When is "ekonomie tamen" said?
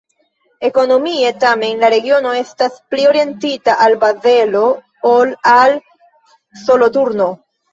0.69-1.83